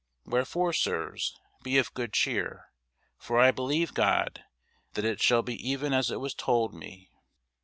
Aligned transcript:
Wherefore, 0.25 0.73
sirs, 0.73 1.35
be 1.61 1.77
of 1.77 1.93
good 1.93 2.11
cheer: 2.13 2.71
for 3.19 3.37
I 3.39 3.51
believe 3.51 3.93
God, 3.93 4.43
that 4.93 5.05
it 5.05 5.21
shall 5.21 5.43
be 5.43 5.53
even 5.69 5.93
as 5.93 6.09
it 6.09 6.19
was 6.19 6.33
told 6.33 6.73
me. 6.73 7.11